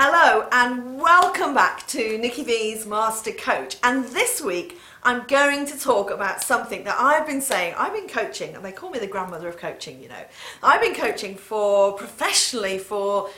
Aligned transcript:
Hello 0.00 0.46
and 0.52 1.00
welcome 1.00 1.54
back 1.54 1.84
to 1.88 2.18
Nikki 2.18 2.44
V's 2.44 2.86
Master 2.86 3.32
Coach. 3.32 3.78
And 3.82 4.04
this 4.04 4.40
week 4.40 4.78
I'm 5.02 5.26
going 5.26 5.66
to 5.66 5.76
talk 5.76 6.12
about 6.12 6.40
something 6.40 6.84
that 6.84 6.94
I've 7.00 7.26
been 7.26 7.40
saying. 7.40 7.74
I've 7.76 7.92
been 7.92 8.06
coaching, 8.06 8.54
and 8.54 8.64
they 8.64 8.70
call 8.70 8.90
me 8.90 9.00
the 9.00 9.08
grandmother 9.08 9.48
of 9.48 9.56
coaching, 9.56 10.00
you 10.00 10.08
know. 10.08 10.24
I've 10.62 10.80
been 10.80 10.94
coaching 10.94 11.34
for 11.34 11.94
professionally 11.94 12.78
for 12.78 13.28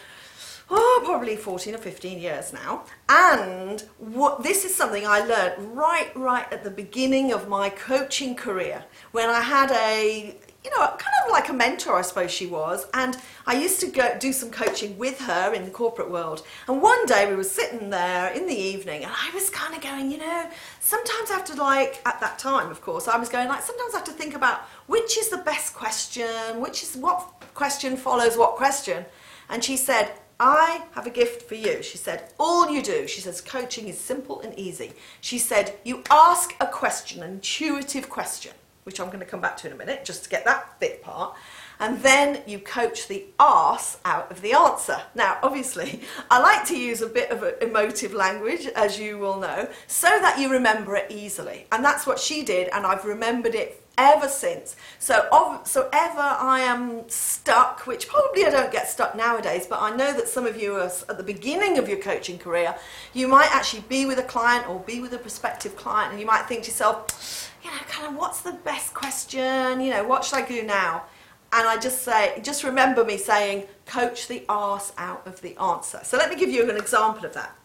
oh, 0.68 1.02
probably 1.02 1.34
14 1.34 1.76
or 1.76 1.78
15 1.78 2.18
years 2.18 2.52
now. 2.52 2.84
And 3.08 3.80
what 3.96 4.42
this 4.42 4.66
is 4.66 4.74
something 4.74 5.06
I 5.06 5.20
learned 5.20 5.74
right, 5.74 6.14
right 6.14 6.52
at 6.52 6.62
the 6.62 6.70
beginning 6.70 7.32
of 7.32 7.48
my 7.48 7.70
coaching 7.70 8.36
career 8.36 8.84
when 9.12 9.30
I 9.30 9.40
had 9.40 9.70
a 9.70 10.36
you 10.64 10.70
know, 10.70 10.86
kind 10.86 11.14
of 11.24 11.30
like 11.30 11.48
a 11.48 11.52
mentor, 11.52 11.96
I 11.96 12.02
suppose 12.02 12.30
she 12.30 12.46
was. 12.46 12.86
And 12.93 13.16
I 13.46 13.54
used 13.54 13.80
to 13.80 13.86
go 13.86 14.16
do 14.18 14.32
some 14.32 14.50
coaching 14.50 14.98
with 14.98 15.18
her 15.20 15.54
in 15.54 15.64
the 15.64 15.70
corporate 15.70 16.11
world. 16.11 16.44
And 16.68 16.82
one 16.82 17.06
day 17.06 17.29
we 17.29 17.34
were 17.34 17.44
sitting 17.44 17.88
there 17.88 18.30
in 18.32 18.46
the 18.46 18.54
evening, 18.54 19.04
and 19.04 19.12
I 19.12 19.30
was 19.32 19.49
kind 19.49 19.75
of 19.75 19.80
going, 19.80 20.11
you 20.11 20.18
know, 20.18 20.50
sometimes 20.80 21.30
I 21.30 21.35
have 21.35 21.46
to 21.46 21.54
like 21.54 22.02
at 22.07 22.21
that 22.21 22.38
time, 22.38 22.71
of 22.71 22.82
course, 22.82 23.08
I 23.08 23.16
was 23.16 23.29
going 23.29 23.49
like 23.49 23.62
sometimes 23.62 23.94
I 23.94 23.99
have 23.99 24.07
to 24.07 24.12
think 24.12 24.35
about 24.35 24.61
which 24.86 25.16
is 25.16 25.30
the 25.30 25.38
best 25.38 25.75
question, 25.75 26.61
which 26.61 26.82
is 26.82 26.96
what 26.96 27.27
question 27.54 27.96
follows 27.96 28.36
what 28.36 28.57
question. 28.57 29.07
And 29.49 29.64
she 29.64 29.77
said, 29.77 30.13
I 30.38 30.85
have 30.93 31.07
a 31.07 31.11
gift 31.11 31.43
for 31.43 31.54
you. 31.54 31.82
She 31.82 31.99
said, 31.99 32.33
all 32.38 32.70
you 32.70 32.83
do, 32.83 33.06
she 33.06 33.20
says, 33.20 33.41
coaching 33.41 33.88
is 33.88 33.98
simple 33.98 34.41
and 34.41 34.58
easy. 34.58 34.92
She 35.20 35.38
said, 35.38 35.74
you 35.84 36.02
ask 36.11 36.55
a 36.61 36.66
question, 36.66 37.22
an 37.22 37.33
intuitive 37.33 38.08
question 38.08 38.52
which 38.84 39.00
I'm 39.00 39.08
going 39.08 39.20
to 39.20 39.27
come 39.27 39.41
back 39.41 39.56
to 39.58 39.66
in 39.66 39.72
a 39.72 39.77
minute, 39.77 40.05
just 40.05 40.25
to 40.25 40.30
get 40.30 40.44
that 40.44 40.78
bit 40.80 41.02
part. 41.02 41.34
And 41.78 42.02
then 42.02 42.42
you 42.47 42.58
coach 42.58 43.08
the 43.08 43.25
arse 43.38 43.98
out 44.05 44.30
of 44.30 44.42
the 44.42 44.52
answer. 44.52 45.00
Now, 45.14 45.38
obviously, 45.42 46.02
I 46.30 46.38
like 46.38 46.66
to 46.66 46.78
use 46.78 47.00
a 47.00 47.06
bit 47.06 47.30
of 47.30 47.42
emotive 47.62 48.12
language, 48.12 48.66
as 48.66 48.98
you 48.98 49.19
will 49.19 49.38
know, 49.38 49.69
so 49.86 50.08
that 50.08 50.38
you 50.38 50.50
remember 50.50 50.94
it 50.96 51.10
easily. 51.10 51.66
And 51.72 51.84
that's 51.84 52.06
what 52.06 52.18
she 52.18 52.42
did, 52.42 52.68
and 52.68 52.86
I've 52.86 53.05
remembered 53.06 53.55
it 53.55 53.82
ever 53.96 54.28
since. 54.28 54.77
So, 54.98 55.60
so 55.64 55.88
ever 55.92 56.20
I 56.20 56.60
am 56.60 57.08
stuck, 57.08 57.86
which 57.86 58.08
probably 58.08 58.44
I 58.46 58.50
don't 58.50 58.72
get 58.72 58.88
stuck 58.88 59.14
nowadays, 59.14 59.66
but 59.66 59.80
I 59.80 59.94
know 59.94 60.12
that 60.14 60.28
some 60.28 60.46
of 60.46 60.60
you 60.60 60.77
are 60.77 60.90
at 61.08 61.16
the 61.16 61.22
beginning 61.22 61.78
of 61.78 61.88
your 61.88 61.98
coaching 61.98 62.38
career, 62.38 62.74
you 63.12 63.28
might 63.28 63.55
actually 63.55 63.84
be 63.88 64.06
with 64.06 64.18
a 64.18 64.22
client 64.22 64.68
or 64.68 64.80
be 64.80 65.00
with 65.00 65.12
a 65.12 65.18
prospective 65.18 65.77
client, 65.77 66.12
and 66.12 66.20
you 66.20 66.27
might 66.27 66.46
think 66.46 66.62
to 66.64 66.70
yourself, 66.70 67.49
you 67.62 67.70
know, 67.70 67.77
kind 67.89 68.06
of 68.08 68.16
what's 68.16 68.42
the 68.42 68.53
best 68.53 68.94
question? 68.94 69.80
You 69.80 69.91
know, 69.91 70.05
what 70.05 70.25
should 70.25 70.39
I 70.39 70.47
do 70.47 70.62
now? 70.62 71.05
And 71.53 71.67
I 71.67 71.78
just 71.78 72.02
say, 72.02 72.41
just 72.42 72.62
remember 72.62 73.05
me 73.05 73.17
saying, 73.17 73.64
coach 73.86 74.28
the 74.28 74.44
arse 74.48 74.92
out 74.97 75.27
of 75.27 75.41
the 75.41 75.56
answer. 75.61 76.00
So 76.05 76.17
let 76.17 76.30
me 76.30 76.36
give 76.36 76.50
you 76.50 76.69
an 76.70 76.77
example 76.77 77.25
of 77.25 77.34
that. 77.34 77.56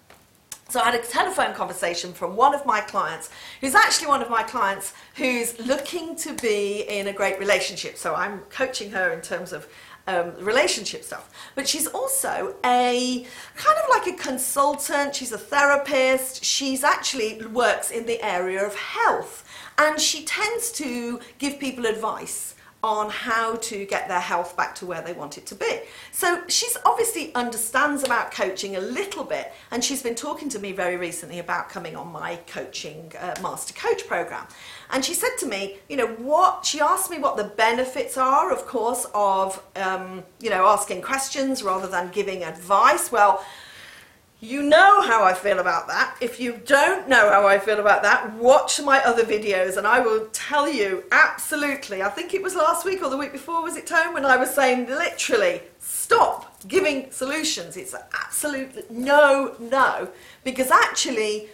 So 0.70 0.80
I 0.80 0.86
had 0.86 0.96
a 0.96 1.04
telephone 1.04 1.54
conversation 1.54 2.12
from 2.12 2.36
one 2.36 2.56
of 2.56 2.66
my 2.66 2.82
clients, 2.82 3.30
who's 3.62 3.76
actually 3.76 4.08
one 4.08 4.24
of 4.24 4.32
my 4.32 4.42
clients 4.42 4.94
who's 5.16 5.60
looking 5.60 6.16
to 6.18 6.34
be 6.34 6.82
in 6.90 7.08
a 7.08 7.14
great 7.14 7.38
relationship. 7.40 7.98
So 7.98 8.16
I'm 8.16 8.40
coaching 8.50 8.90
her 8.92 9.12
in 9.14 9.22
terms 9.22 9.54
of 9.54 9.68
um, 10.08 10.34
relationship 10.40 11.04
stuff. 11.04 11.32
But 11.56 11.68
she's 11.68 11.88
also 11.88 12.56
a 12.64 13.26
kind 13.56 13.78
of 13.78 13.90
like 13.90 14.08
a 14.08 14.22
consultant. 14.22 15.16
She's 15.16 15.32
a 15.32 15.38
therapist. 15.38 16.44
She's 16.44 16.84
actually 16.84 17.46
works 17.46 17.92
in 17.92 18.06
the 18.06 18.22
area 18.24 18.66
of 18.66 18.76
health, 18.76 19.45
and 19.78 20.00
she 20.00 20.24
tends 20.26 20.72
to 20.74 21.20
give 21.38 21.60
people 21.60 21.86
advice 21.86 22.56
on 22.86 23.10
how 23.10 23.56
to 23.56 23.84
get 23.86 24.08
their 24.08 24.20
health 24.20 24.56
back 24.56 24.76
to 24.76 24.86
where 24.86 25.02
they 25.02 25.12
want 25.12 25.40
it 25.40 25.46
to 25.48 25.56
be. 25.56 25.80
So 26.12 26.44
she's 26.48 26.78
obviously 26.86 27.34
understands 27.34 28.04
about 28.04 28.32
coaching 28.32 28.76
a 28.76 28.80
little 28.80 29.24
bit, 29.24 29.52
and 29.72 29.84
she's 29.84 30.04
been 30.04 30.14
talking 30.14 30.50
to 30.50 30.60
me 30.60 30.72
very 30.72 30.96
recently 30.96 31.40
about 31.40 31.68
coming 31.68 31.96
on 31.96 32.12
my 32.12 32.36
coaching 32.46 33.12
uh, 33.20 33.34
master 33.42 33.74
coach 33.74 34.08
program. 34.08 34.46
And 34.92 35.04
she 35.04 35.16
said 35.16 35.36
to 35.40 35.48
me, 35.48 35.80
you 35.90 35.98
know, 35.98 36.08
what 36.08 36.64
she 36.64 36.80
asked 36.80 37.10
me 37.10 37.18
what 37.18 37.38
the 37.38 37.46
benefits 37.46 38.20
are, 38.20 38.52
of 38.54 38.68
course, 38.68 39.08
of 39.16 39.64
um, 39.76 40.24
you 40.40 40.52
know 40.52 40.68
asking 40.68 41.02
questions 41.02 41.64
rather 41.64 41.88
than 41.88 42.12
giving 42.12 42.44
advice. 42.44 43.12
Well. 43.12 43.44
You 44.46 44.62
know 44.62 45.02
how 45.02 45.24
I 45.24 45.34
feel 45.34 45.58
about 45.58 45.88
that. 45.88 46.18
If 46.22 46.40
you 46.40 46.62
don't 46.66 47.10
know 47.10 47.32
how 47.32 47.48
I 47.48 47.58
feel 47.58 47.80
about 47.80 48.04
that, 48.04 48.32
watch 48.34 48.80
my 48.80 49.04
other 49.04 49.24
videos 49.24 49.76
and 49.76 49.88
I 49.88 50.02
will 50.02 50.28
tell 50.34 50.72
you 50.72 51.04
absolutely. 51.12 52.04
I 52.04 52.10
think 52.10 52.36
it 52.36 52.44
was 52.44 52.54
last 52.54 52.86
week 52.86 53.02
or 53.02 53.10
the 53.10 53.18
week 53.18 53.32
before, 53.32 53.64
was 53.64 53.76
it, 53.76 53.88
Tone, 53.88 54.14
when 54.14 54.24
I 54.24 54.38
was 54.38 54.54
saying 54.54 54.86
literally 54.86 55.64
stop 55.80 56.60
giving 56.68 57.10
solutions. 57.10 57.76
It's 57.76 57.96
absolute 58.14 58.92
no, 58.92 59.56
no, 59.60 60.10
because 60.44 60.70
actually 60.70 61.50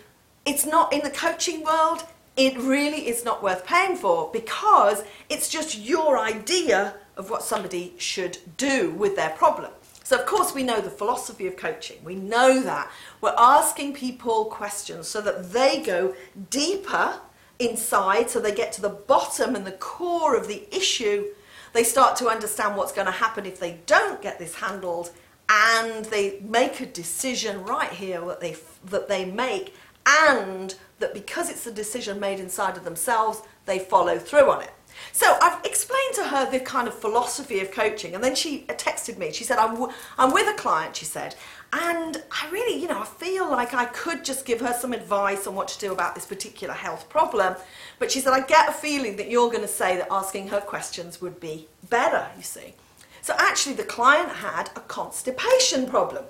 it's 0.45 0.65
not 0.65 0.91
in 0.91 0.99
the 0.99 1.11
coaching 1.11 1.63
world, 1.63 2.03
it 2.35 2.57
really 2.57 3.07
is 3.07 3.23
not 3.23 3.41
worth 3.41 3.65
paying 3.65 3.95
for 3.95 4.29
because 4.33 5.01
it's 5.29 5.47
just 5.47 5.79
your 5.79 6.19
idea 6.19 6.95
of 7.15 7.29
what 7.29 7.41
somebody 7.41 7.93
should 7.97 8.37
do 8.57 8.91
with 8.91 9.15
their 9.15 9.29
problem. 9.29 9.71
So, 10.11 10.19
of 10.19 10.25
course, 10.25 10.53
we 10.53 10.63
know 10.63 10.81
the 10.81 10.89
philosophy 10.89 11.47
of 11.47 11.55
coaching. 11.55 12.03
We 12.03 12.15
know 12.15 12.61
that. 12.63 12.91
We're 13.21 13.33
asking 13.37 13.93
people 13.93 14.43
questions 14.43 15.07
so 15.07 15.21
that 15.21 15.53
they 15.53 15.81
go 15.81 16.13
deeper 16.49 17.21
inside, 17.59 18.29
so 18.29 18.41
they 18.41 18.53
get 18.53 18.73
to 18.73 18.81
the 18.81 18.89
bottom 18.89 19.55
and 19.55 19.65
the 19.65 19.71
core 19.71 20.35
of 20.35 20.49
the 20.49 20.67
issue. 20.75 21.27
They 21.71 21.85
start 21.85 22.17
to 22.17 22.27
understand 22.27 22.75
what's 22.75 22.91
going 22.91 23.05
to 23.05 23.13
happen 23.13 23.45
if 23.45 23.57
they 23.57 23.79
don't 23.85 24.21
get 24.21 24.37
this 24.37 24.55
handled, 24.55 25.11
and 25.47 26.03
they 26.03 26.41
make 26.41 26.81
a 26.81 26.87
decision 26.87 27.63
right 27.63 27.93
here 27.93 28.19
that 28.25 28.41
they, 28.41 28.57
that 28.87 29.07
they 29.07 29.23
make, 29.23 29.73
and 30.05 30.75
that 30.99 31.13
because 31.13 31.49
it's 31.49 31.65
a 31.67 31.71
decision 31.71 32.19
made 32.19 32.41
inside 32.41 32.75
of 32.75 32.83
themselves, 32.83 33.43
they 33.65 33.79
follow 33.79 34.19
through 34.19 34.51
on 34.51 34.61
it. 34.61 34.73
So 35.13 35.37
I've 35.41 35.63
explained 35.65 36.13
to 36.15 36.23
her 36.25 36.49
the 36.49 36.59
kind 36.59 36.87
of 36.87 36.93
philosophy 36.93 37.59
of 37.59 37.71
coaching, 37.71 38.15
and 38.15 38.23
then 38.23 38.35
she 38.35 38.61
texted 38.67 39.17
me. 39.17 39.31
She 39.31 39.43
said, 39.43 39.57
I'm, 39.57 39.73
w- 39.73 39.93
I'm 40.17 40.31
with 40.31 40.47
a 40.47 40.57
client, 40.57 40.95
she 40.95 41.05
said, 41.05 41.35
and 41.73 42.21
I 42.31 42.49
really, 42.49 42.81
you 42.81 42.87
know, 42.87 42.99
I 42.99 43.05
feel 43.05 43.49
like 43.49 43.73
I 43.73 43.85
could 43.85 44.25
just 44.25 44.45
give 44.45 44.59
her 44.61 44.73
some 44.73 44.93
advice 44.93 45.47
on 45.47 45.55
what 45.55 45.67
to 45.69 45.79
do 45.79 45.91
about 45.91 46.15
this 46.15 46.25
particular 46.25 46.73
health 46.73 47.07
problem. 47.09 47.55
But 47.97 48.11
she 48.11 48.19
said, 48.19 48.33
I 48.33 48.41
get 48.41 48.69
a 48.69 48.73
feeling 48.73 49.15
that 49.17 49.29
you're 49.29 49.49
going 49.49 49.61
to 49.61 49.67
say 49.67 49.95
that 49.97 50.07
asking 50.11 50.49
her 50.49 50.59
questions 50.59 51.21
would 51.21 51.39
be 51.39 51.67
better, 51.89 52.27
you 52.35 52.43
see. 52.43 52.73
So 53.21 53.33
actually, 53.37 53.75
the 53.75 53.83
client 53.83 54.29
had 54.29 54.69
a 54.75 54.81
constipation 54.81 55.87
problem. 55.87 56.25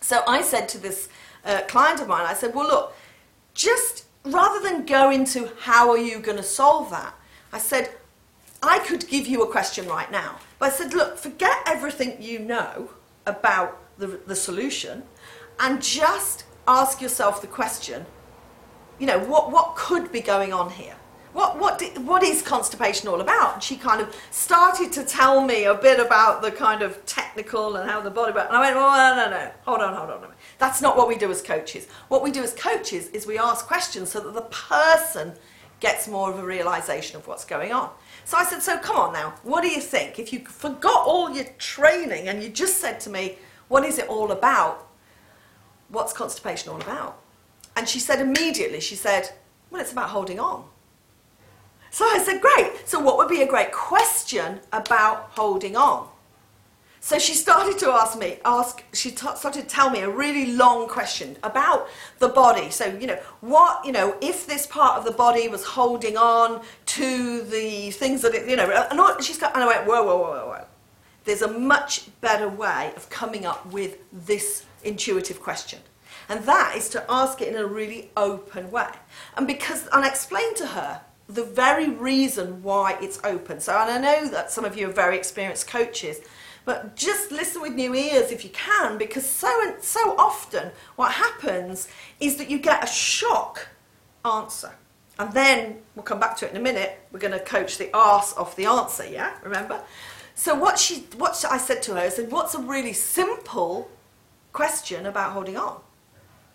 So 0.00 0.22
I 0.26 0.42
said 0.42 0.68
to 0.70 0.78
this 0.78 1.08
uh, 1.44 1.62
client 1.68 2.00
of 2.00 2.08
mine, 2.08 2.26
I 2.26 2.34
said, 2.34 2.54
well, 2.54 2.66
look, 2.66 2.96
just 3.52 4.04
rather 4.24 4.66
than 4.66 4.86
go 4.86 5.10
into 5.10 5.50
how 5.60 5.90
are 5.90 5.98
you 5.98 6.20
going 6.20 6.36
to 6.36 6.42
solve 6.42 6.90
that, 6.90 7.14
I 7.54 7.58
said, 7.58 7.88
I 8.64 8.80
could 8.80 9.08
give 9.08 9.28
you 9.28 9.44
a 9.44 9.46
question 9.46 9.86
right 9.86 10.10
now. 10.10 10.40
But 10.58 10.72
I 10.72 10.74
said, 10.74 10.92
look, 10.92 11.16
forget 11.16 11.56
everything 11.66 12.20
you 12.20 12.40
know 12.40 12.90
about 13.26 13.80
the, 13.96 14.08
the 14.26 14.34
solution 14.34 15.04
and 15.60 15.80
just 15.80 16.44
ask 16.66 17.00
yourself 17.00 17.40
the 17.40 17.46
question, 17.46 18.06
you 18.98 19.06
know, 19.06 19.20
what, 19.20 19.52
what 19.52 19.76
could 19.76 20.10
be 20.10 20.20
going 20.20 20.52
on 20.52 20.70
here? 20.70 20.96
What, 21.32 21.58
what, 21.60 21.80
what 21.98 22.24
is 22.24 22.42
constipation 22.42 23.08
all 23.08 23.20
about? 23.20 23.54
And 23.54 23.62
she 23.62 23.76
kind 23.76 24.00
of 24.00 24.16
started 24.32 24.90
to 24.92 25.04
tell 25.04 25.40
me 25.44 25.64
a 25.64 25.74
bit 25.74 26.00
about 26.00 26.42
the 26.42 26.50
kind 26.50 26.82
of 26.82 27.04
technical 27.06 27.76
and 27.76 27.88
how 27.88 28.00
the 28.00 28.10
body, 28.10 28.32
works. 28.32 28.48
and 28.48 28.56
I 28.56 28.60
went, 28.60 28.76
oh, 28.76 28.80
no, 28.80 29.16
no, 29.16 29.30
no, 29.30 29.50
hold 29.64 29.80
on, 29.80 29.94
hold 29.94 30.10
on, 30.10 30.18
hold 30.18 30.30
on. 30.30 30.36
That's 30.58 30.82
not 30.82 30.96
what 30.96 31.06
we 31.06 31.16
do 31.16 31.30
as 31.30 31.40
coaches. 31.40 31.86
What 32.08 32.24
we 32.24 32.32
do 32.32 32.42
as 32.42 32.52
coaches 32.52 33.08
is 33.10 33.28
we 33.28 33.38
ask 33.38 33.64
questions 33.66 34.10
so 34.10 34.18
that 34.20 34.34
the 34.34 34.42
person 34.42 35.34
gets 35.80 36.08
more 36.08 36.30
of 36.30 36.38
a 36.38 36.44
realization 36.44 37.16
of 37.16 37.26
what's 37.26 37.44
going 37.44 37.72
on. 37.72 37.90
So 38.24 38.36
I 38.36 38.44
said, 38.44 38.62
So 38.62 38.78
come 38.78 38.96
on 38.96 39.12
now, 39.12 39.34
what 39.42 39.62
do 39.62 39.68
you 39.68 39.80
think? 39.80 40.18
If 40.18 40.32
you 40.32 40.40
forgot 40.40 41.06
all 41.06 41.30
your 41.30 41.44
training 41.58 42.28
and 42.28 42.42
you 42.42 42.48
just 42.48 42.78
said 42.78 43.00
to 43.00 43.10
me, 43.10 43.38
What 43.68 43.84
is 43.84 43.98
it 43.98 44.08
all 44.08 44.32
about? 44.32 44.88
What's 45.88 46.12
constipation 46.12 46.70
all 46.70 46.80
about? 46.80 47.20
And 47.76 47.88
she 47.88 48.00
said 48.00 48.20
immediately, 48.20 48.80
She 48.80 48.94
said, 48.94 49.32
Well, 49.70 49.80
it's 49.80 49.92
about 49.92 50.10
holding 50.10 50.40
on. 50.40 50.64
So 51.90 52.04
I 52.04 52.18
said, 52.18 52.40
Great. 52.40 52.88
So, 52.88 52.98
what 52.98 53.18
would 53.18 53.28
be 53.28 53.42
a 53.42 53.46
great 53.46 53.72
question 53.72 54.60
about 54.72 55.30
holding 55.30 55.76
on? 55.76 56.08
So 57.04 57.18
she 57.18 57.34
started 57.34 57.78
to 57.80 57.90
ask 57.90 58.18
me, 58.18 58.38
ask, 58.46 58.82
she 58.94 59.10
t- 59.10 59.36
started 59.36 59.60
to 59.60 59.66
tell 59.66 59.90
me 59.90 60.00
a 60.00 60.08
really 60.08 60.52
long 60.52 60.88
question 60.88 61.36
about 61.42 61.86
the 62.18 62.28
body. 62.28 62.70
So, 62.70 62.86
you 62.86 63.06
know, 63.06 63.18
what, 63.42 63.84
you 63.84 63.92
know, 63.92 64.16
if 64.22 64.46
this 64.46 64.66
part 64.66 64.96
of 64.96 65.04
the 65.04 65.10
body 65.10 65.46
was 65.46 65.64
holding 65.66 66.16
on 66.16 66.62
to 66.86 67.42
the 67.42 67.90
things 67.90 68.22
that 68.22 68.34
it, 68.34 68.48
you 68.48 68.56
know, 68.56 68.70
and 68.90 69.22
she's 69.22 69.36
got, 69.36 69.54
and 69.54 69.62
I 69.62 69.66
went, 69.66 69.86
whoa, 69.86 70.02
whoa, 70.02 70.16
whoa, 70.16 70.30
whoa, 70.30 70.46
whoa. 70.46 70.64
There's 71.26 71.42
a 71.42 71.58
much 71.58 72.08
better 72.22 72.48
way 72.48 72.94
of 72.96 73.10
coming 73.10 73.44
up 73.44 73.66
with 73.66 73.98
this 74.10 74.64
intuitive 74.82 75.42
question. 75.42 75.80
And 76.30 76.42
that 76.44 76.72
is 76.74 76.88
to 76.88 77.04
ask 77.10 77.42
it 77.42 77.48
in 77.48 77.56
a 77.56 77.66
really 77.66 78.12
open 78.16 78.70
way. 78.70 78.88
And 79.36 79.46
because, 79.46 79.88
and 79.92 80.06
I 80.06 80.08
explained 80.08 80.56
to 80.56 80.68
her 80.68 81.02
the 81.28 81.44
very 81.44 81.90
reason 81.90 82.62
why 82.62 82.96
it's 83.02 83.20
open. 83.24 83.60
So, 83.60 83.76
and 83.76 83.90
I 83.90 83.98
know 83.98 84.28
that 84.30 84.50
some 84.50 84.64
of 84.64 84.78
you 84.78 84.88
are 84.88 84.92
very 84.92 85.18
experienced 85.18 85.68
coaches, 85.68 86.20
But 86.64 86.96
just 86.96 87.30
listen 87.30 87.60
with 87.60 87.74
new 87.74 87.94
ears 87.94 88.30
if 88.30 88.42
you 88.42 88.50
can, 88.50 88.96
because 88.96 89.28
so 89.28 89.76
so 89.80 90.16
often 90.16 90.70
what 90.96 91.12
happens 91.12 91.88
is 92.20 92.36
that 92.36 92.50
you 92.50 92.58
get 92.58 92.82
a 92.82 92.86
shock 92.86 93.68
answer. 94.24 94.72
And 95.18 95.32
then 95.32 95.78
we'll 95.94 96.02
come 96.04 96.18
back 96.18 96.36
to 96.38 96.46
it 96.46 96.50
in 96.50 96.56
a 96.56 96.60
minute. 96.60 96.98
We're 97.12 97.20
going 97.20 97.38
to 97.38 97.44
coach 97.44 97.78
the 97.78 97.94
arse 97.94 98.32
off 98.36 98.56
the 98.56 98.66
answer, 98.66 99.06
yeah? 99.06 99.34
Remember? 99.44 99.80
So 100.34 100.54
what 100.54 100.78
she 100.78 101.06
what 101.16 101.44
I 101.48 101.58
said 101.58 101.82
to 101.84 101.94
her, 101.94 102.00
I 102.00 102.08
said, 102.08 102.32
"What's 102.32 102.54
a 102.54 102.58
really 102.58 102.92
simple 102.92 103.90
question 104.52 105.06
about 105.06 105.32
holding 105.32 105.56
on?" 105.56 105.80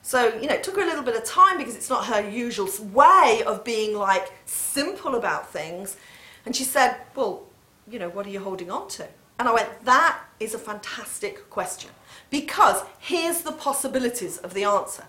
So, 0.02 0.34
you 0.40 0.48
know, 0.48 0.56
it 0.56 0.64
took 0.64 0.76
her 0.76 0.82
a 0.82 0.86
little 0.86 1.04
bit 1.04 1.16
of 1.16 1.24
time 1.26 1.58
because 1.58 1.76
it's 1.76 1.90
not 1.90 2.06
her 2.06 2.28
usual 2.28 2.70
way 2.94 3.44
of 3.46 3.64
being 3.64 3.96
like 3.96 4.32
simple 4.46 5.16
about 5.16 5.52
things. 5.52 5.98
And 6.46 6.56
she 6.56 6.64
said, 6.64 6.98
Well, 7.16 7.44
you 7.90 8.00
know, 8.00 8.10
what 8.10 8.26
are 8.26 8.30
you 8.30 8.40
holding 8.40 8.72
on 8.72 8.88
to? 8.90 9.08
And 9.40 9.48
I 9.48 9.54
went, 9.54 9.86
That 9.86 10.20
is 10.40 10.54
a 10.54 10.60
fantastic 10.60 11.50
question 11.50 11.90
because 12.30 12.84
here's 13.00 13.42
the 13.42 13.54
possibilities 13.54 14.38
of 14.38 14.54
the 14.54 14.66
answer. 14.66 15.06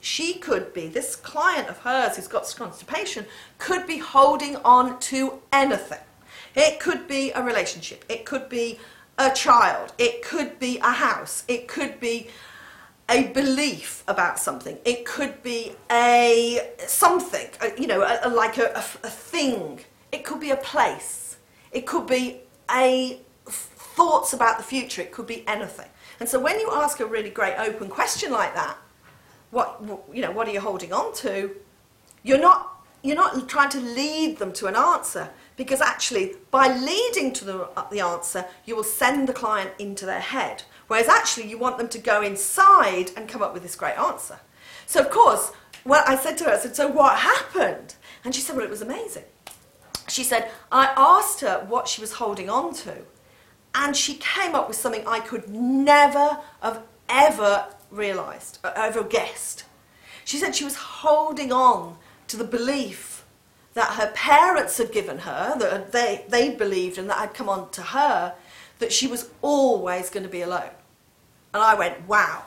She 0.00 0.34
could 0.34 0.72
be, 0.72 0.88
this 0.88 1.14
client 1.14 1.68
of 1.68 1.78
hers 1.78 2.16
who's 2.16 2.26
got 2.26 2.52
constipation, 2.56 3.26
could 3.58 3.86
be 3.86 3.98
holding 3.98 4.56
on 4.56 4.98
to 5.00 5.40
anything. 5.52 6.00
It 6.54 6.80
could 6.80 7.06
be 7.06 7.30
a 7.32 7.42
relationship, 7.42 8.04
it 8.08 8.24
could 8.24 8.48
be 8.48 8.78
a 9.18 9.30
child, 9.30 9.92
it 9.98 10.22
could 10.22 10.58
be 10.58 10.78
a 10.78 10.90
house, 10.90 11.44
it 11.46 11.68
could 11.68 12.00
be 12.00 12.28
a 13.08 13.24
belief 13.28 14.02
about 14.08 14.38
something. 14.38 14.78
It 14.84 15.04
could 15.04 15.42
be 15.42 15.72
a 15.90 16.70
something, 16.86 17.48
you 17.78 17.86
know, 17.86 18.02
a, 18.02 18.20
a, 18.24 18.28
like 18.28 18.58
a, 18.58 18.72
a 18.74 18.80
thing. 18.80 19.80
It 20.10 20.24
could 20.24 20.40
be 20.40 20.50
a 20.50 20.56
place. 20.56 21.36
It 21.72 21.86
could 21.86 22.06
be 22.06 22.40
a 22.70 23.20
thoughts 23.96 24.32
about 24.32 24.58
the 24.58 24.64
future. 24.64 25.02
It 25.02 25.12
could 25.12 25.26
be 25.26 25.46
anything. 25.46 25.88
And 26.20 26.28
so 26.28 26.40
when 26.40 26.58
you 26.60 26.70
ask 26.72 27.00
a 27.00 27.06
really 27.06 27.30
great 27.30 27.56
open 27.58 27.88
question 27.88 28.32
like 28.32 28.54
that, 28.54 28.76
what 29.50 29.82
you 30.12 30.22
know, 30.22 30.30
what 30.30 30.48
are 30.48 30.52
you 30.52 30.60
holding 30.60 30.92
on 30.92 31.14
to? 31.16 31.54
You're 32.22 32.40
not 32.40 32.68
you're 33.02 33.16
not 33.16 33.48
trying 33.48 33.70
to 33.70 33.80
lead 33.80 34.38
them 34.38 34.52
to 34.52 34.66
an 34.66 34.76
answer 34.76 35.30
because 35.56 35.80
actually 35.80 36.36
by 36.50 36.74
leading 36.74 37.32
to 37.32 37.44
the, 37.44 37.68
the 37.90 38.00
answer, 38.00 38.46
you 38.64 38.76
will 38.76 38.84
send 38.84 39.28
the 39.28 39.32
client 39.32 39.72
into 39.78 40.06
their 40.06 40.20
head 40.20 40.62
Whereas 40.92 41.08
actually 41.08 41.48
you 41.48 41.56
want 41.56 41.78
them 41.78 41.88
to 41.88 41.98
go 41.98 42.20
inside 42.20 43.12
and 43.16 43.26
come 43.26 43.40
up 43.40 43.54
with 43.54 43.62
this 43.62 43.76
great 43.76 43.96
answer. 43.96 44.38
So 44.84 45.00
of 45.00 45.08
course, 45.08 45.50
well, 45.86 46.04
I 46.06 46.16
said 46.16 46.36
to 46.36 46.44
her, 46.44 46.50
I 46.50 46.58
said, 46.58 46.76
so 46.76 46.86
what 46.86 47.16
happened? 47.16 47.94
And 48.22 48.34
she 48.34 48.42
said, 48.42 48.56
well, 48.56 48.64
it 48.66 48.70
was 48.70 48.82
amazing. 48.82 49.24
She 50.08 50.22
said, 50.22 50.50
I 50.70 50.92
asked 50.94 51.40
her 51.40 51.64
what 51.66 51.88
she 51.88 52.02
was 52.02 52.12
holding 52.12 52.50
on 52.50 52.74
to, 52.74 52.96
and 53.74 53.96
she 53.96 54.14
came 54.14 54.54
up 54.54 54.68
with 54.68 54.76
something 54.76 55.06
I 55.06 55.20
could 55.20 55.48
never 55.48 56.38
have 56.62 56.82
ever 57.08 57.66
realised, 57.90 58.58
uh, 58.64 58.72
ever 58.76 59.02
guessed. 59.02 59.64
She 60.24 60.38
said 60.38 60.54
she 60.54 60.64
was 60.64 60.76
holding 60.76 61.52
on 61.52 61.96
to 62.28 62.36
the 62.36 62.44
belief 62.44 63.24
that 63.74 63.94
her 63.94 64.12
parents 64.12 64.78
had 64.78 64.92
given 64.92 65.18
her, 65.18 65.56
that 65.58 65.92
they, 65.92 66.24
they 66.28 66.50
believed 66.54 66.98
and 66.98 67.08
that 67.08 67.18
had 67.18 67.34
come 67.34 67.48
on 67.48 67.70
to 67.70 67.82
her, 67.82 68.34
that 68.78 68.92
she 68.92 69.06
was 69.06 69.30
always 69.40 70.10
going 70.10 70.24
to 70.24 70.28
be 70.28 70.42
alone. 70.42 70.70
And 71.54 71.62
I 71.62 71.74
went, 71.74 72.06
wow. 72.06 72.44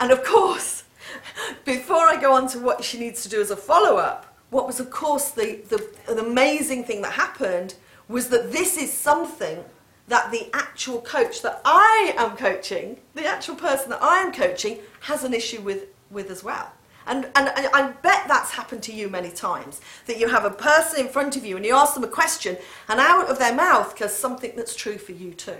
And 0.00 0.10
of 0.10 0.24
course, 0.24 0.84
before 1.64 2.08
I 2.08 2.20
go 2.20 2.32
on 2.32 2.48
to 2.48 2.58
what 2.58 2.84
she 2.84 2.98
needs 2.98 3.22
to 3.22 3.28
do 3.28 3.40
as 3.40 3.50
a 3.50 3.56
follow 3.56 3.96
up, 3.96 4.34
what 4.50 4.66
was, 4.66 4.80
of 4.80 4.90
course, 4.90 5.30
the, 5.30 5.60
the, 5.68 5.86
the 6.06 6.24
amazing 6.24 6.84
thing 6.84 7.02
that 7.02 7.12
happened 7.12 7.74
was 8.08 8.28
that 8.28 8.52
this 8.52 8.76
is 8.76 8.92
something 8.92 9.64
that 10.12 10.30
the 10.30 10.46
actual 10.52 11.00
coach 11.00 11.40
that 11.40 11.62
I 11.64 12.12
am 12.18 12.36
coaching, 12.36 12.98
the 13.14 13.24
actual 13.24 13.54
person 13.54 13.88
that 13.88 14.02
I 14.02 14.18
am 14.18 14.30
coaching, 14.30 14.78
has 15.00 15.24
an 15.24 15.32
issue 15.32 15.62
with, 15.62 15.86
with 16.10 16.30
as 16.30 16.44
well. 16.44 16.70
And, 17.06 17.30
and, 17.34 17.48
and, 17.48 17.66
I 17.72 17.92
bet 18.02 18.28
that's 18.28 18.50
happened 18.50 18.82
to 18.82 18.92
you 18.92 19.08
many 19.08 19.30
times 19.30 19.80
that 20.04 20.18
you 20.18 20.28
have 20.28 20.44
a 20.44 20.50
person 20.50 21.00
in 21.00 21.08
front 21.08 21.34
of 21.38 21.46
you 21.46 21.56
and 21.56 21.64
you 21.64 21.74
ask 21.74 21.94
them 21.94 22.04
a 22.04 22.08
question, 22.08 22.58
and 22.90 23.00
out 23.00 23.30
of 23.30 23.38
their 23.38 23.54
mouth 23.54 23.96
comes 23.96 24.12
something 24.12 24.52
that's 24.54 24.76
true 24.76 24.98
for 24.98 25.12
you 25.12 25.32
too. 25.32 25.56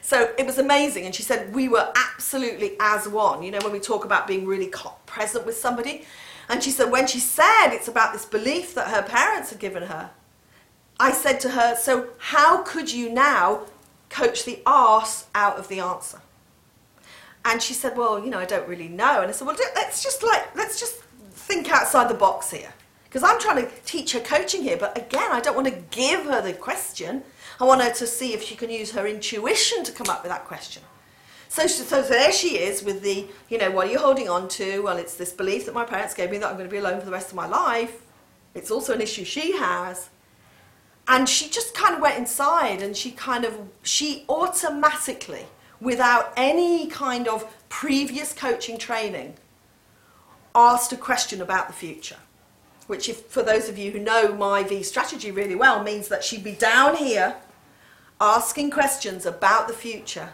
So 0.00 0.32
it 0.38 0.46
was 0.46 0.56
amazing. 0.56 1.04
And 1.04 1.14
she 1.14 1.22
said, 1.22 1.54
we 1.54 1.68
were 1.68 1.92
absolutely 2.14 2.78
as 2.80 3.06
one. 3.06 3.42
You 3.42 3.50
know, 3.50 3.58
when 3.62 3.72
we 3.72 3.80
talk 3.80 4.06
about 4.06 4.26
being 4.26 4.46
really 4.46 4.72
present 5.04 5.44
with 5.44 5.58
somebody. 5.58 6.06
And 6.48 6.62
she 6.62 6.70
said, 6.70 6.90
when 6.90 7.06
she 7.06 7.20
said 7.20 7.74
it's 7.74 7.88
about 7.88 8.14
this 8.14 8.24
belief 8.24 8.74
that 8.74 8.88
her 8.88 9.02
parents 9.02 9.50
had 9.50 9.58
given 9.58 9.82
her, 9.82 10.10
I 10.98 11.12
said 11.12 11.40
to 11.40 11.50
her, 11.50 11.76
so 11.76 12.08
how 12.18 12.62
could 12.62 12.92
you 12.92 13.10
now 13.10 13.62
coach 14.08 14.44
the 14.44 14.60
arse 14.64 15.26
out 15.34 15.58
of 15.58 15.68
the 15.68 15.80
answer? 15.80 16.20
And 17.44 17.62
she 17.62 17.74
said, 17.74 17.96
well, 17.96 18.18
you 18.18 18.30
know, 18.30 18.38
I 18.38 18.44
don't 18.44 18.66
really 18.68 18.88
know. 18.88 19.20
And 19.20 19.28
I 19.28 19.32
said, 19.32 19.46
well, 19.46 19.56
let's 19.74 20.02
just 20.02 20.22
like, 20.22 20.54
let's 20.56 20.80
just 20.80 20.96
think 21.32 21.70
outside 21.70 22.08
the 22.08 22.14
box 22.14 22.50
here. 22.50 22.72
Because 23.04 23.22
I'm 23.22 23.38
trying 23.38 23.64
to 23.64 23.70
teach 23.84 24.12
her 24.12 24.20
coaching 24.20 24.62
here, 24.62 24.76
but 24.76 24.96
again, 24.98 25.30
I 25.30 25.40
don't 25.40 25.54
want 25.54 25.68
to 25.68 25.82
give 25.90 26.24
her 26.24 26.42
the 26.42 26.52
question. 26.52 27.22
I 27.60 27.64
want 27.64 27.82
her 27.82 27.92
to 27.92 28.06
see 28.06 28.34
if 28.34 28.42
she 28.42 28.56
can 28.56 28.68
use 28.68 28.90
her 28.92 29.06
intuition 29.06 29.84
to 29.84 29.92
come 29.92 30.08
up 30.10 30.22
with 30.22 30.30
that 30.30 30.44
question. 30.46 30.82
So, 31.48 31.66
so, 31.66 31.84
so 31.84 32.02
there 32.02 32.32
she 32.32 32.58
is 32.58 32.82
with 32.82 33.02
the, 33.02 33.28
you 33.48 33.58
know, 33.58 33.70
what 33.70 33.86
are 33.86 33.90
you 33.90 33.98
holding 33.98 34.28
on 34.28 34.48
to? 34.48 34.82
Well, 34.82 34.96
it's 34.96 35.14
this 35.14 35.32
belief 35.32 35.66
that 35.66 35.74
my 35.74 35.84
parents 35.84 36.14
gave 36.14 36.30
me 36.30 36.38
that 36.38 36.48
I'm 36.48 36.56
going 36.56 36.68
to 36.68 36.70
be 36.70 36.78
alone 36.78 36.98
for 36.98 37.06
the 37.06 37.12
rest 37.12 37.28
of 37.28 37.34
my 37.34 37.46
life. 37.46 38.02
It's 38.54 38.70
also 38.70 38.92
an 38.92 39.00
issue 39.00 39.24
she 39.24 39.56
has. 39.56 40.10
And 41.08 41.28
she 41.28 41.48
just 41.48 41.74
kind 41.74 41.94
of 41.94 42.00
went 42.00 42.18
inside 42.18 42.82
and 42.82 42.96
she 42.96 43.10
kind 43.12 43.44
of, 43.44 43.58
she 43.82 44.24
automatically, 44.28 45.46
without 45.80 46.32
any 46.36 46.88
kind 46.88 47.28
of 47.28 47.52
previous 47.68 48.32
coaching 48.32 48.76
training, 48.76 49.34
asked 50.54 50.92
a 50.92 50.96
question 50.96 51.40
about 51.40 51.68
the 51.68 51.74
future 51.74 52.16
which 52.86 53.08
if 53.08 53.26
for 53.26 53.42
those 53.42 53.68
of 53.68 53.78
you 53.78 53.90
who 53.90 53.98
know 53.98 54.34
my 54.34 54.62
V 54.62 54.82
strategy 54.82 55.30
really 55.30 55.54
well 55.54 55.82
means 55.82 56.08
that 56.08 56.24
she'd 56.24 56.44
be 56.44 56.52
down 56.52 56.96
here 56.96 57.36
asking 58.20 58.70
questions 58.70 59.26
about 59.26 59.68
the 59.68 59.74
future 59.74 60.30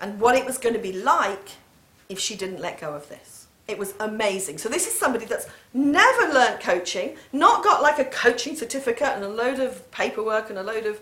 and 0.00 0.18
what 0.18 0.34
it 0.34 0.44
was 0.44 0.58
going 0.58 0.74
to 0.74 0.80
be 0.80 0.92
like 0.92 1.50
if 2.08 2.18
she 2.18 2.34
didn't 2.34 2.60
let 2.60 2.80
go 2.80 2.94
of 2.94 3.08
this. 3.08 3.41
It 3.68 3.78
was 3.78 3.94
amazing. 4.00 4.58
So 4.58 4.68
this 4.68 4.86
is 4.86 4.98
somebody 4.98 5.24
that's 5.24 5.46
never 5.72 6.32
learnt 6.32 6.60
coaching, 6.60 7.16
not 7.32 7.62
got 7.62 7.82
like 7.82 7.98
a 7.98 8.04
coaching 8.04 8.56
certificate 8.56 9.08
and 9.08 9.24
a 9.24 9.28
load 9.28 9.60
of 9.60 9.90
paperwork 9.90 10.50
and 10.50 10.58
a 10.58 10.62
load 10.62 10.86
of 10.86 11.00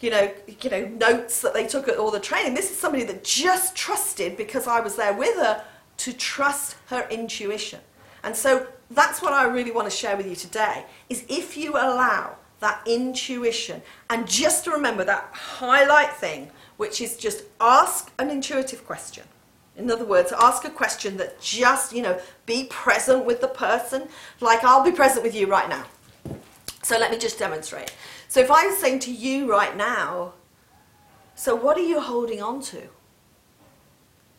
you 0.00 0.10
know, 0.10 0.32
you 0.62 0.70
know, 0.70 0.86
notes 0.86 1.40
that 1.40 1.54
they 1.54 1.66
took 1.66 1.88
at 1.88 1.96
all 1.96 2.12
the 2.12 2.20
training. 2.20 2.54
This 2.54 2.70
is 2.70 2.78
somebody 2.78 3.02
that 3.04 3.24
just 3.24 3.74
trusted 3.74 4.36
because 4.36 4.68
I 4.68 4.78
was 4.78 4.94
there 4.94 5.12
with 5.12 5.36
her 5.38 5.64
to 5.96 6.12
trust 6.12 6.76
her 6.86 7.06
intuition. 7.10 7.80
And 8.22 8.36
so 8.36 8.68
that's 8.90 9.20
what 9.20 9.32
I 9.32 9.44
really 9.44 9.72
want 9.72 9.90
to 9.90 9.96
share 9.96 10.16
with 10.16 10.28
you 10.28 10.36
today 10.36 10.86
is 11.08 11.24
if 11.28 11.56
you 11.56 11.72
allow 11.72 12.36
that 12.60 12.82
intuition. 12.86 13.82
And 14.10 14.26
just 14.28 14.64
to 14.64 14.70
remember 14.70 15.04
that 15.04 15.30
highlight 15.32 16.12
thing, 16.14 16.50
which 16.76 17.00
is 17.00 17.16
just 17.16 17.44
ask 17.60 18.10
an 18.18 18.30
intuitive 18.30 18.86
question. 18.86 19.24
In 19.78 19.90
other 19.92 20.04
words, 20.04 20.32
ask 20.32 20.64
a 20.64 20.70
question 20.70 21.16
that 21.18 21.40
just, 21.40 21.92
you 21.92 22.02
know, 22.02 22.20
be 22.46 22.64
present 22.64 23.24
with 23.24 23.40
the 23.40 23.48
person, 23.48 24.08
like 24.40 24.64
I'll 24.64 24.82
be 24.82 24.90
present 24.90 25.22
with 25.22 25.36
you 25.36 25.46
right 25.46 25.68
now. 25.68 25.84
So 26.82 26.98
let 26.98 27.12
me 27.12 27.18
just 27.18 27.38
demonstrate. 27.38 27.94
So 28.26 28.40
if 28.40 28.50
I 28.50 28.66
was 28.66 28.76
saying 28.76 28.98
to 29.00 29.12
you 29.12 29.48
right 29.48 29.76
now, 29.76 30.34
so 31.36 31.54
what 31.54 31.78
are 31.78 31.86
you 31.86 32.00
holding 32.00 32.42
on 32.42 32.60
to? 32.62 32.88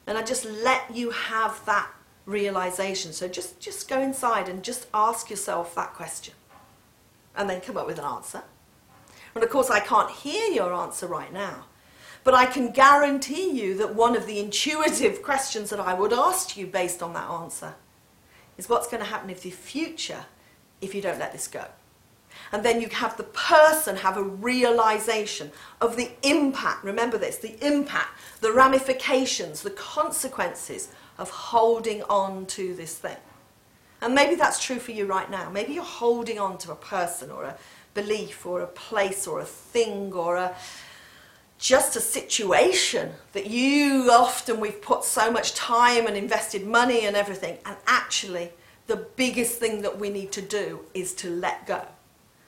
And 0.06 0.18
I 0.18 0.24
just 0.24 0.44
let 0.44 0.94
you 0.94 1.12
have 1.12 1.66
that 1.66 1.90
realization. 2.26 3.14
So 3.14 3.30
just, 3.30 3.62
just 3.62 3.88
go 3.88 4.02
inside 4.02 4.50
and 4.50 4.62
just 4.62 4.88
ask 4.94 5.30
yourself 5.30 5.74
that 5.76 5.94
question 5.94 6.34
and 7.34 7.50
then 7.50 7.62
come 7.62 7.78
up 7.78 7.88
with 7.88 7.98
an 7.98 8.06
answer. 8.06 8.44
And 9.36 9.44
of 9.44 9.50
course, 9.50 9.70
I 9.70 9.80
can't 9.80 10.12
hear 10.12 10.52
your 10.52 10.74
answer 10.74 11.08
right 11.08 11.32
now. 11.32 11.66
But 12.24 12.34
I 12.34 12.46
can 12.46 12.72
guarantee 12.72 13.52
you 13.52 13.78
that 13.78 13.96
one 13.96 14.16
of 14.16 14.26
the 14.26 14.40
intuitive 14.40 15.22
questions 15.24 15.70
that 15.70 15.80
I 15.80 15.94
would 15.94 16.14
ask 16.14 16.58
you 16.58 16.68
based 16.68 17.02
on 17.02 17.14
that 17.14 17.30
answer 17.30 17.76
is 18.58 18.70
what's 18.70 18.88
going 18.88 19.02
to 19.02 19.10
happen 19.10 19.30
in 19.30 19.38
the 19.38 19.50
future 19.52 20.26
if 20.82 20.94
you 20.94 21.02
don't 21.02 21.20
let 21.20 21.32
this 21.32 21.48
go? 21.48 21.66
And 22.52 22.64
then 22.64 22.82
you 22.82 22.90
have 22.90 23.18
the 23.18 23.24
person 23.24 23.98
have 23.98 24.18
a 24.18 24.24
realization 24.24 25.52
of 25.82 25.96
the 25.96 26.12
impact, 26.24 26.84
remember 26.84 27.18
this, 27.18 27.38
the 27.38 27.66
impact, 27.66 28.10
the 28.42 28.52
ramifications, 28.52 29.62
the 29.62 29.70
consequences 29.72 30.90
of 31.18 31.30
holding 31.30 32.02
on 32.04 32.46
to 32.48 32.74
this 32.76 32.96
thing. 32.96 33.18
And 34.02 34.16
maybe 34.16 34.36
that's 34.36 34.64
true 34.64 34.80
for 34.80 34.92
you 34.92 35.06
right 35.06 35.30
now. 35.30 35.50
Maybe 35.50 35.74
you're 35.74 35.84
holding 35.84 36.40
on 36.40 36.58
to 36.60 36.72
a 36.72 36.76
person 36.76 37.30
or 37.30 37.44
a 37.44 37.58
belief 37.94 38.46
or 38.46 38.62
a 38.62 38.68
place 38.68 39.28
or 39.28 39.42
a 39.42 39.46
thing 39.46 40.14
or 40.14 40.38
a 40.38 40.56
just 41.60 41.98
a 41.98 42.00
situation 42.00 43.12
that 43.34 43.48
you 43.48 44.10
often 44.10 44.62
we've 44.62 44.82
put 44.82 45.04
so 45.04 45.30
much 45.30 45.54
time 45.54 46.08
and 46.08 46.16
invested 46.16 46.66
money 46.66 47.06
and 47.06 47.18
everything 47.18 47.58
and 47.66 47.76
actually 47.86 48.50
the 48.88 48.96
biggest 48.96 49.60
thing 49.60 49.82
that 49.82 50.00
we 50.00 50.10
need 50.10 50.32
to 50.32 50.42
do 50.42 50.80
is 50.94 51.14
to 51.14 51.30
let 51.30 51.68
go. 51.68 51.86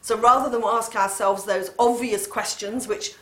So 0.02 0.18
rather 0.18 0.50
than 0.50 0.64
ask 0.66 0.96
ourselves 0.96 1.44
those 1.44 1.72
obvious 1.78 2.26
questions 2.26 2.88
which 2.88 3.14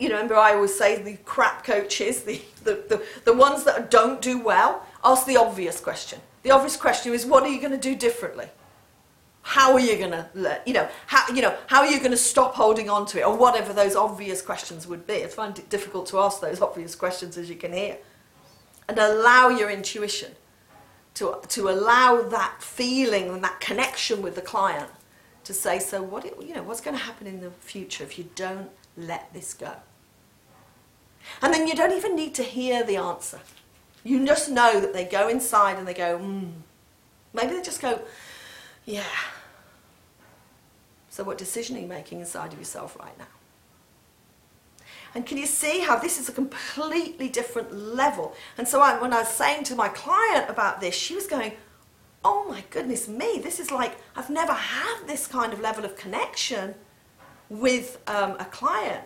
you 0.00 0.08
know, 0.08 0.14
remember 0.14 0.34
I 0.34 0.54
always 0.54 0.76
say 0.76 1.00
the 1.00 1.16
crap 1.18 1.62
coaches, 1.62 2.22
the, 2.22 2.40
the, 2.64 2.82
the, 2.88 3.02
the 3.26 3.34
ones 3.34 3.64
that 3.64 3.90
don't 3.90 4.20
do 4.20 4.42
well, 4.42 4.84
ask 5.04 5.26
the 5.26 5.36
obvious 5.36 5.78
question. 5.78 6.20
The 6.42 6.50
obvious 6.50 6.76
question 6.76 7.12
is, 7.12 7.26
what 7.26 7.42
are 7.42 7.50
you 7.50 7.60
going 7.60 7.72
to 7.72 7.78
do 7.78 7.94
differently? 7.94 8.46
How 9.42 9.72
are 9.72 9.80
you 9.80 9.96
going 9.96 10.10
to, 10.10 10.62
you 10.66 10.74
know, 10.74 10.88
how, 11.06 11.32
you 11.34 11.42
know, 11.42 11.56
how 11.66 11.80
are 11.80 11.90
you 11.90 11.98
going 11.98 12.10
to 12.10 12.16
stop 12.16 12.54
holding 12.54 12.90
on 12.90 13.06
to 13.06 13.18
it? 13.18 13.26
Or 13.26 13.36
whatever 13.36 13.72
those 13.72 13.96
obvious 13.96 14.42
questions 14.42 14.86
would 14.86 15.06
be. 15.06 15.14
It's 15.14 15.34
find 15.34 15.58
it 15.58 15.68
difficult 15.70 16.06
to 16.08 16.18
ask 16.18 16.40
those 16.40 16.60
obvious 16.60 16.94
questions, 16.94 17.36
as 17.38 17.48
you 17.48 17.56
can 17.56 17.72
hear. 17.72 17.98
And 18.88 18.98
allow 18.98 19.48
your 19.48 19.70
intuition 19.70 20.32
to, 21.14 21.38
to 21.48 21.68
allow 21.68 22.22
that 22.22 22.62
feeling 22.62 23.30
and 23.30 23.42
that 23.42 23.60
connection 23.60 24.22
with 24.22 24.34
the 24.34 24.42
client 24.42 24.90
to 25.44 25.54
say, 25.54 25.78
so 25.78 26.02
what, 26.02 26.24
it, 26.24 26.36
you 26.40 26.54
know, 26.54 26.62
what's 26.62 26.80
going 26.80 26.96
to 26.96 27.02
happen 27.02 27.26
in 27.26 27.40
the 27.40 27.50
future 27.50 28.04
if 28.04 28.18
you 28.18 28.28
don't 28.34 28.70
let 28.96 29.32
this 29.32 29.54
go? 29.54 29.72
And 31.42 31.52
then 31.52 31.66
you 31.66 31.74
don't 31.74 31.92
even 31.92 32.14
need 32.14 32.34
to 32.36 32.42
hear 32.42 32.84
the 32.84 32.96
answer. 32.96 33.40
You 34.04 34.24
just 34.26 34.50
know 34.50 34.80
that 34.80 34.92
they 34.92 35.04
go 35.04 35.28
inside 35.28 35.78
and 35.78 35.86
they 35.86 35.94
go, 35.94 36.18
hmm. 36.18 36.48
Maybe 37.32 37.54
they 37.54 37.62
just 37.62 37.80
go, 37.80 38.00
yeah. 38.90 39.04
So 41.08 41.24
what 41.24 41.38
decision 41.38 41.76
are 41.76 41.80
you 41.80 41.86
making 41.86 42.20
inside 42.20 42.52
of 42.52 42.58
yourself 42.58 42.96
right 42.98 43.16
now? 43.18 43.26
And 45.14 45.26
can 45.26 45.38
you 45.38 45.46
see 45.46 45.80
how 45.80 45.98
this 45.98 46.20
is 46.20 46.28
a 46.28 46.32
completely 46.32 47.28
different 47.28 47.74
level? 47.74 48.34
And 48.56 48.66
so 48.66 48.80
I, 48.80 49.00
when 49.00 49.12
I 49.12 49.20
was 49.20 49.28
saying 49.28 49.64
to 49.64 49.74
my 49.74 49.88
client 49.88 50.48
about 50.48 50.80
this, 50.80 50.94
she 50.94 51.14
was 51.14 51.26
going, 51.26 51.52
oh 52.24 52.46
my 52.48 52.62
goodness 52.70 53.08
me, 53.08 53.40
this 53.42 53.58
is 53.58 53.70
like, 53.70 53.96
I've 54.14 54.30
never 54.30 54.52
had 54.52 55.06
this 55.06 55.26
kind 55.26 55.52
of 55.52 55.60
level 55.60 55.84
of 55.84 55.96
connection 55.96 56.74
with 57.48 57.98
um, 58.06 58.36
a 58.38 58.44
client. 58.44 59.04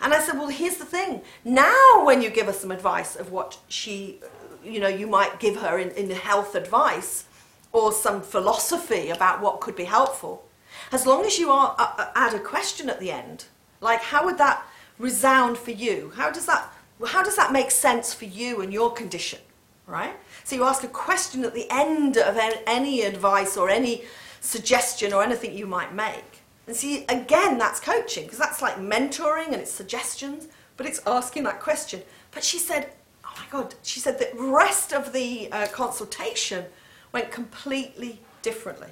And 0.00 0.14
I 0.14 0.20
said, 0.20 0.34
well, 0.36 0.48
here's 0.48 0.76
the 0.76 0.84
thing. 0.84 1.22
Now 1.44 2.04
when 2.04 2.22
you 2.22 2.30
give 2.30 2.46
her 2.46 2.52
some 2.52 2.70
advice 2.70 3.16
of 3.16 3.30
what 3.30 3.58
she, 3.68 4.20
you 4.64 4.80
know, 4.80 4.88
you 4.88 5.06
might 5.06 5.38
give 5.38 5.56
her 5.56 5.78
in, 5.78 5.90
in 5.90 6.10
health 6.10 6.54
advice 6.54 7.24
or 7.72 7.92
some 7.92 8.22
philosophy 8.22 9.10
about 9.10 9.40
what 9.40 9.60
could 9.60 9.76
be 9.76 9.84
helpful, 9.84 10.44
as 10.92 11.06
long 11.06 11.24
as 11.24 11.38
you 11.38 11.50
are, 11.50 11.74
uh, 11.78 11.94
uh 11.98 12.10
add 12.14 12.34
a 12.34 12.40
question 12.40 12.88
at 12.88 13.00
the 13.00 13.10
end, 13.10 13.46
like 13.80 14.00
how 14.00 14.24
would 14.24 14.38
that 14.38 14.66
resound 14.98 15.58
for 15.58 15.70
you? 15.70 16.12
How 16.16 16.30
does 16.30 16.46
that, 16.46 16.72
how 17.06 17.22
does 17.22 17.36
that 17.36 17.52
make 17.52 17.70
sense 17.70 18.12
for 18.12 18.24
you 18.24 18.60
and 18.60 18.72
your 18.72 18.92
condition, 18.92 19.40
right? 19.86 20.16
So 20.44 20.56
you 20.56 20.64
ask 20.64 20.82
a 20.82 20.88
question 20.88 21.44
at 21.44 21.54
the 21.54 21.66
end 21.70 22.16
of 22.16 22.38
any 22.66 23.02
advice 23.02 23.56
or 23.56 23.68
any 23.68 24.04
suggestion 24.40 25.12
or 25.12 25.22
anything 25.22 25.56
you 25.56 25.66
might 25.66 25.94
make. 25.94 26.40
And 26.66 26.76
see, 26.76 27.04
again, 27.08 27.58
that's 27.58 27.80
coaching, 27.80 28.24
because 28.24 28.38
that's 28.38 28.60
like 28.60 28.76
mentoring 28.76 29.46
and 29.46 29.56
it's 29.56 29.70
suggestions, 29.70 30.48
but 30.76 30.86
it's 30.86 31.00
asking 31.06 31.44
that 31.44 31.60
question. 31.60 32.02
But 32.30 32.44
she 32.44 32.58
said, 32.58 32.90
oh 33.24 33.32
my 33.36 33.46
God, 33.50 33.74
she 33.82 34.00
said 34.00 34.18
the 34.18 34.30
rest 34.36 34.92
of 34.92 35.12
the 35.12 35.50
uh, 35.50 35.66
consultation 35.68 36.66
went 37.12 37.30
completely 37.30 38.20
differently 38.42 38.90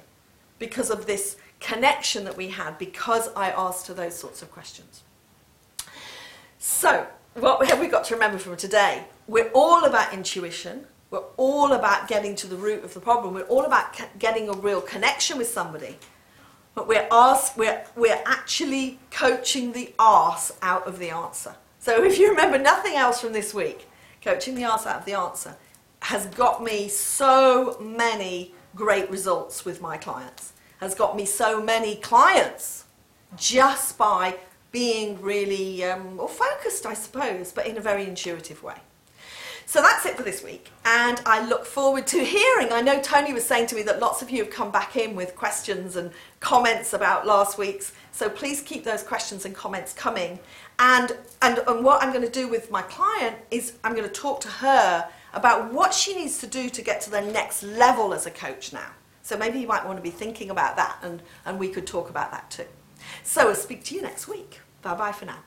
because 0.59 0.89
of 0.89 1.05
this 1.05 1.37
connection 1.59 2.23
that 2.25 2.37
we 2.37 2.49
had, 2.49 2.77
because 2.77 3.29
I 3.35 3.51
asked 3.51 3.87
her 3.87 3.93
those 3.93 4.17
sorts 4.17 4.41
of 4.41 4.51
questions. 4.51 5.03
So, 6.59 7.07
what 7.35 7.67
have 7.67 7.79
we 7.79 7.87
got 7.87 8.03
to 8.05 8.15
remember 8.15 8.37
from 8.37 8.57
today? 8.57 9.03
We're 9.27 9.51
all 9.53 9.85
about 9.85 10.13
intuition. 10.13 10.85
We're 11.11 11.23
all 11.37 11.73
about 11.73 12.07
getting 12.07 12.35
to 12.35 12.47
the 12.47 12.55
root 12.55 12.83
of 12.83 12.93
the 12.93 12.99
problem. 12.99 13.33
We're 13.33 13.43
all 13.43 13.65
about 13.65 13.95
getting 14.19 14.49
a 14.49 14.53
real 14.53 14.81
connection 14.81 15.37
with 15.37 15.47
somebody 15.47 15.97
but 16.77 16.87
we're, 16.87 17.07
ask, 17.11 17.57
we're, 17.57 17.83
we're 17.95 18.21
actually 18.27 18.99
coaching 19.09 19.71
the 19.71 19.91
arse 19.97 20.51
out 20.61 20.85
of 20.85 20.99
the 20.99 21.09
answer. 21.09 21.55
So 21.79 22.03
if 22.03 22.19
you 22.19 22.29
remember 22.29 22.59
nothing 22.59 22.93
else 22.93 23.19
from 23.19 23.33
this 23.33 23.51
week, 23.51 23.89
coaching 24.21 24.53
the 24.53 24.65
arse 24.65 24.85
out 24.85 24.99
of 24.99 25.05
the 25.05 25.13
answer 25.13 25.55
has 26.07 26.25
got 26.27 26.63
me 26.63 26.87
so 26.87 27.77
many 27.81 28.53
great 28.75 29.09
results 29.11 29.65
with 29.65 29.81
my 29.81 29.97
clients, 29.97 30.53
has 30.79 30.95
got 30.95 31.17
me 31.17 31.25
so 31.25 31.61
many 31.61 31.97
clients 31.97 32.85
just 33.35 33.97
by 33.97 34.37
being 34.71 35.21
really 35.21 35.83
um, 35.83 36.17
or 36.17 36.29
focused, 36.29 36.85
I 36.85 36.93
suppose, 36.93 37.51
but 37.51 37.67
in 37.67 37.75
a 37.75 37.81
very 37.81 38.05
intuitive 38.05 38.63
way. 38.63 38.77
So 39.65 39.81
that's 39.81 40.05
it 40.05 40.15
for 40.15 40.23
this 40.23 40.41
week, 40.41 40.71
and 40.85 41.21
I 41.25 41.45
look 41.45 41.65
forward 41.65 42.07
to 42.07 42.23
hearing. 42.23 42.71
I 42.71 42.79
know 42.79 43.01
Tony 43.01 43.33
was 43.33 43.43
saying 43.43 43.67
to 43.67 43.75
me 43.75 43.81
that 43.81 43.99
lots 43.99 44.21
of 44.21 44.29
you 44.29 44.45
have 44.45 44.53
come 44.53 44.71
back 44.71 44.95
in 44.95 45.13
with 45.13 45.35
questions 45.35 45.97
and 45.97 46.11
comments 46.39 46.93
about 46.93 47.27
last 47.27 47.57
week's, 47.57 47.91
so 48.13 48.29
please 48.29 48.61
keep 48.61 48.85
those 48.85 49.03
questions 49.03 49.43
and 49.43 49.53
comments 49.53 49.91
coming. 49.91 50.39
And, 50.79 51.17
and, 51.41 51.57
and 51.67 51.83
what 51.83 52.01
I'm 52.01 52.13
going 52.13 52.23
to 52.23 52.31
do 52.31 52.47
with 52.47 52.71
my 52.71 52.83
client 52.83 53.35
is 53.51 53.73
I'm 53.83 53.93
going 53.93 54.07
to 54.07 54.13
talk 54.13 54.39
to 54.41 54.47
her 54.47 55.09
about 55.33 55.73
what 55.73 55.93
she 55.93 56.15
needs 56.15 56.37
to 56.39 56.47
do 56.47 56.69
to 56.69 56.81
get 56.81 57.01
to 57.01 57.09
the 57.09 57.21
next 57.21 57.63
level 57.63 58.13
as 58.13 58.25
a 58.25 58.31
coach 58.31 58.73
now. 58.73 58.91
So 59.21 59.37
maybe 59.37 59.59
you 59.59 59.67
might 59.67 59.85
want 59.85 59.97
to 59.97 60.03
be 60.03 60.09
thinking 60.09 60.49
about 60.49 60.77
that, 60.77 60.99
and, 61.01 61.21
and 61.45 61.59
we 61.59 61.69
could 61.69 61.85
talk 61.85 62.09
about 62.09 62.31
that 62.31 62.49
too. 62.49 62.65
So 63.23 63.49
I'll 63.49 63.55
speak 63.55 63.83
to 63.85 63.95
you 63.95 64.01
next 64.01 64.27
week. 64.27 64.61
Bye 64.81 64.95
bye 64.95 65.11
for 65.11 65.25
now. 65.25 65.39